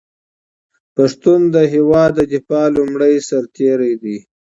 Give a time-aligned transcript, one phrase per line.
[0.95, 4.17] پښتون د هېواد د دفاع لومړی سرتېری دی.